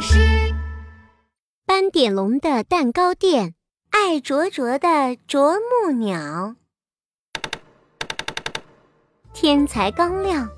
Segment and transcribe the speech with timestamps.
[0.00, 0.18] 师。
[1.66, 3.54] 斑点龙的蛋糕店，
[3.90, 6.56] 爱啄啄的啄木鸟。
[9.32, 10.48] 天才刚亮，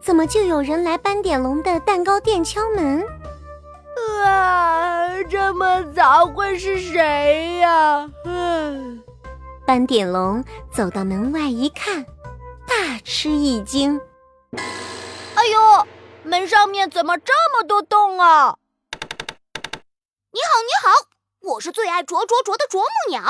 [0.00, 3.04] 怎么就有人来斑点龙的蛋糕店敲门？
[4.24, 8.08] 啊，这么早会是谁呀？
[8.24, 9.02] 嗯，
[9.66, 12.04] 斑点龙走到门外一看，
[12.66, 14.00] 大吃一惊。
[15.34, 15.86] 哎呦，
[16.22, 18.56] 门上面怎么这么多洞啊？
[20.32, 21.08] 你好，你好，
[21.54, 23.24] 我是最爱啄啄啄的啄木鸟。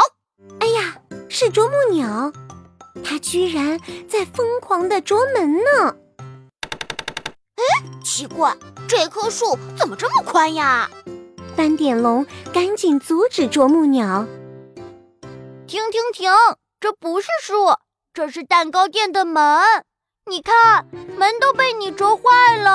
[0.61, 1.01] 哎呀，
[1.31, 2.31] 是啄木鸟，
[3.03, 5.97] 它居然在疯狂的啄门呢！
[7.57, 7.65] 哎，
[8.05, 8.55] 奇怪，
[8.87, 10.91] 这棵树怎么这么宽呀？
[11.57, 14.27] 斑点龙赶紧阻止啄木鸟。
[15.67, 16.31] 停停停，
[16.81, 17.55] 这不是树，
[18.13, 19.63] 这是蛋糕店的门。
[20.27, 22.71] 你看，门都被你啄坏了。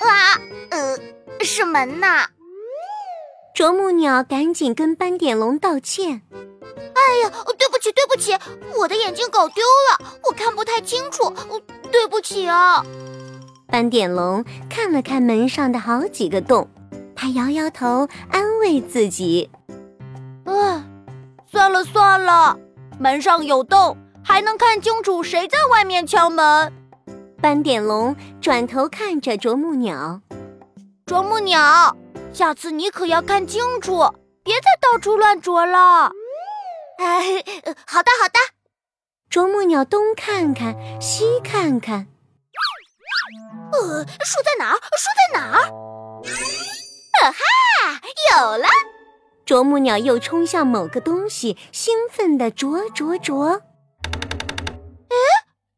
[0.00, 0.98] 啊，呃，
[1.44, 2.30] 是门呐。
[3.58, 6.22] 啄木鸟赶紧跟斑点龙道歉。
[6.30, 8.32] 哎呀，对不起，对不起，
[8.78, 11.34] 我的眼睛搞丢了，我看不太清楚，
[11.90, 12.86] 对不起啊。
[13.66, 16.68] 斑点龙看了看门上的好几个洞，
[17.16, 19.50] 他摇摇头，安慰自己
[20.46, 20.86] ：“啊，
[21.50, 22.56] 算了算了，
[23.00, 26.72] 门上有洞。”还能看清楚谁在外面敲门。
[27.42, 30.20] 斑点龙转头看着啄木鸟，
[31.06, 31.96] 啄木鸟，
[32.32, 33.98] 下次你可要看清楚，
[34.44, 36.12] 别再到处乱啄了。
[36.98, 37.44] 哎，
[37.86, 38.38] 好的好的。
[39.28, 42.06] 啄木鸟东看看西看看，
[43.72, 44.74] 呃，树在哪儿？
[44.74, 45.62] 树在哪儿？
[47.20, 48.00] 啊哈，
[48.32, 48.68] 有了！
[49.44, 53.60] 啄木鸟又冲向某个东西，兴奋地啄啄啄。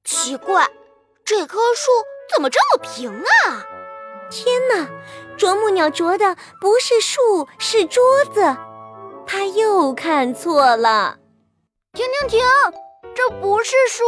[0.05, 0.69] 奇怪，
[1.25, 1.91] 这棵树
[2.33, 3.65] 怎么这么平啊？
[4.31, 4.89] 天哪，
[5.37, 8.57] 啄木鸟啄的不是树，是桌子。
[9.27, 11.19] 它又看错了。
[11.93, 12.41] 停停停，
[13.15, 14.05] 这不是树，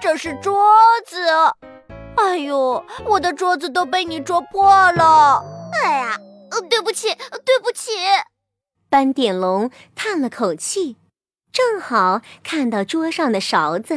[0.00, 0.60] 这是桌
[1.06, 1.16] 子。
[2.16, 5.42] 哎呦，我的桌子都被你啄破了。
[5.72, 6.18] 哎呀，
[6.68, 7.92] 对不起，对不起。
[8.90, 10.96] 斑点龙叹了口气，
[11.52, 13.94] 正好看到桌上的勺子。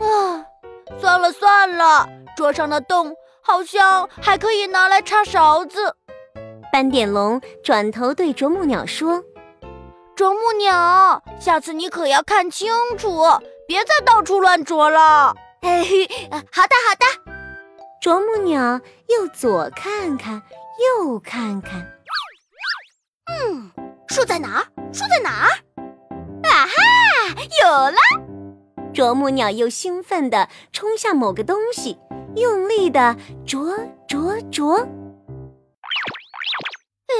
[0.00, 0.46] 啊。
[1.00, 2.06] 算了算了，
[2.36, 5.96] 桌上的洞好像还可以拿来插勺子。
[6.72, 9.22] 斑点龙转头对啄木鸟说
[10.16, 13.22] ：“啄木鸟，下次你可要看清楚，
[13.66, 16.08] 别再到处乱啄了。”嘿嘿，
[16.50, 17.32] 好的好的。
[18.00, 20.42] 啄木鸟又左看看，
[20.98, 21.86] 右看看，
[23.28, 23.70] 嗯，
[24.08, 24.66] 树在哪儿？
[24.92, 25.50] 树在哪儿？
[26.42, 26.72] 啊哈，
[27.62, 27.98] 有了！
[28.92, 31.98] 啄木鸟又兴奋地冲向某个东西，
[32.36, 33.16] 用力的
[33.46, 33.76] 啄
[34.08, 34.78] 啄啄。
[37.06, 37.14] 哎，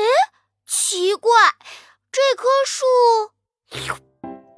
[0.67, 1.31] 奇怪，
[2.11, 2.85] 这棵树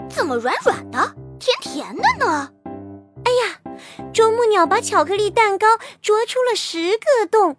[0.08, 2.50] 怎么软软的、甜甜的呢？
[3.24, 3.60] 哎呀，
[4.12, 5.66] 啄木鸟把巧克力蛋糕
[6.02, 7.56] 啄出了十个洞，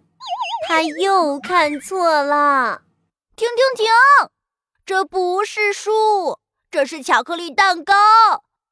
[0.68, 2.82] 它又看错了。
[3.34, 3.92] 停停停，
[4.86, 6.38] 这不是树，
[6.70, 7.94] 这是巧克力蛋糕。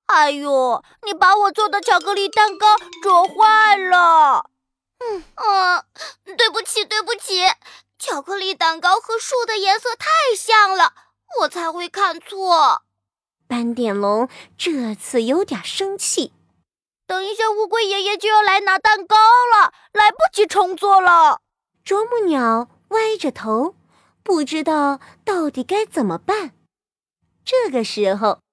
[0.06, 0.84] 哎呦！
[1.02, 4.50] 你把我做的巧克力蛋糕啄坏了。
[4.98, 5.84] 嗯啊，
[6.36, 7.42] 对不起，对不起。
[7.98, 10.92] 巧克力蛋糕和树的颜色太像了，
[11.40, 12.82] 我才会看错。
[13.46, 14.28] 斑点龙
[14.58, 16.32] 这次有点生气。
[17.06, 21.40] 等一下，乌龟爷爷就要来拿蛋糕了，来不及重做了。
[21.82, 23.74] 啄木鸟歪着头，
[24.22, 26.52] 不知道到底该怎么办。
[27.44, 28.43] 这个时候。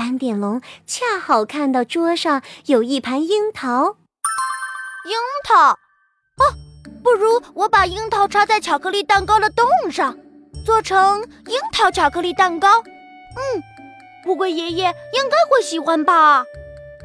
[0.00, 3.96] 斑点龙恰好看到桌上有一盘樱桃，
[5.04, 6.42] 樱桃，哦，
[7.04, 10.16] 不如我把樱桃插在巧克力蛋糕的洞上，
[10.64, 12.80] 做成樱桃巧克力蛋糕。
[12.80, 13.62] 嗯，
[14.24, 16.44] 乌龟爷爷应该会喜欢吧。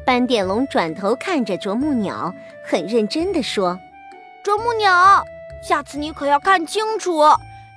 [0.06, 2.32] 斑点龙转头看着啄木鸟，
[2.64, 3.78] 很认真地说
[4.42, 5.22] ：“啄木鸟，
[5.62, 7.20] 下次你可要看清楚，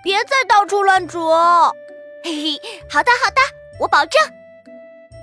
[0.01, 1.75] 别再到处乱啄。”
[2.24, 3.42] 嘿嘿，好的好的，
[3.81, 4.22] 我保证。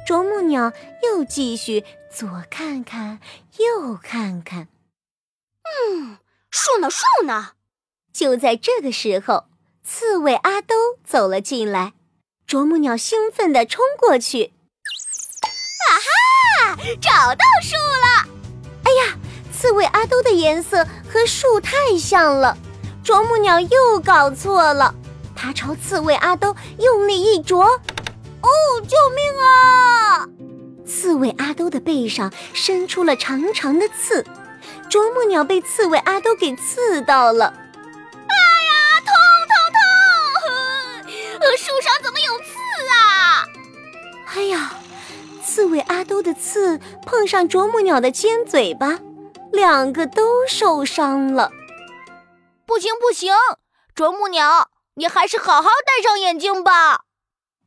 [0.06, 0.72] 啄木鸟
[1.02, 3.18] 又继续左看看，
[3.58, 4.68] 右看看。
[5.64, 6.18] 嗯，
[6.48, 6.88] 树呢？
[6.88, 7.48] 树呢？
[8.12, 9.46] 就在这个时候，
[9.82, 11.94] 刺猬阿兜走了进来。
[12.46, 14.52] 啄木鸟兴奋地冲过去。
[15.90, 16.76] 啊哈！
[17.00, 18.30] 找到树了！
[18.84, 19.18] 哎呀，
[19.52, 22.56] 刺猬阿兜的颜色和树太像了。
[23.02, 24.94] 啄木鸟又搞错了，
[25.34, 27.64] 它朝刺猬阿兜用力一啄。
[27.64, 28.48] 哦，
[28.82, 29.95] 救命啊！
[30.86, 34.24] 刺猬阿兜的背上伸出了长长的刺，
[34.88, 37.52] 啄木鸟被刺猬阿兜给刺到了。
[38.28, 38.34] 哎
[38.68, 38.72] 呀，
[39.04, 39.12] 痛
[39.48, 39.54] 痛
[41.02, 42.54] 痛，呃，树上怎么有刺
[42.92, 43.44] 啊？
[44.34, 44.74] 哎呀，
[45.44, 49.00] 刺猬阿兜的刺碰上啄木鸟的尖嘴巴，
[49.52, 51.50] 两个都受伤了。
[52.64, 53.34] 不行不行，
[53.94, 57.05] 啄木鸟，你还是好好戴上眼镜吧。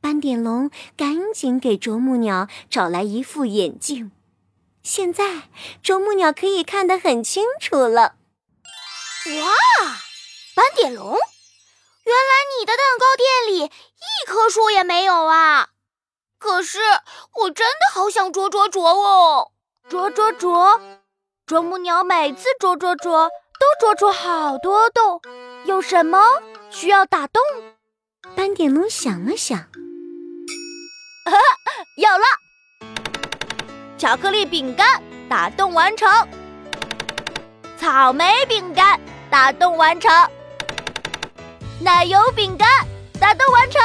[0.01, 4.11] 斑点龙赶紧给啄木鸟找来一副眼镜，
[4.81, 5.49] 现在
[5.83, 8.15] 啄木鸟可以看得很清楚了。
[9.25, 9.47] 哇，
[10.55, 11.05] 斑点龙，
[12.05, 15.69] 原来你的蛋糕店里一棵树也没有啊！
[16.37, 16.79] 可是
[17.41, 19.51] 我真的好想啄啄啄哦，
[19.89, 20.79] 啄啄啄，
[21.45, 23.29] 啄木鸟每次啄啄啄
[23.59, 25.21] 都啄出好多洞，
[25.65, 26.23] 有什么
[26.71, 27.41] 需要打洞？
[28.35, 29.67] 斑点龙想了想。
[32.09, 32.25] 有了，
[33.95, 36.09] 巧克力饼干打洞完成，
[37.77, 40.11] 草莓饼干打洞完成，
[41.79, 42.67] 奶油饼干
[43.19, 43.79] 打洞完成。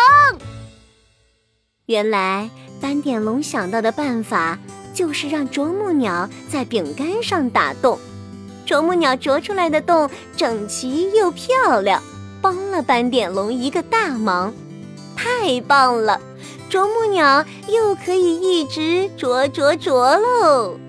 [1.84, 2.48] 原来
[2.80, 4.58] 斑点龙想到的办法
[4.94, 7.98] 就是让啄木鸟在饼干上打洞，
[8.64, 12.02] 啄木鸟啄出来的洞整齐又漂亮，
[12.40, 14.54] 帮了斑点龙一个大忙，
[15.14, 16.18] 太棒了！
[16.74, 20.83] 啄木鸟又可以一直啄啄啄喽。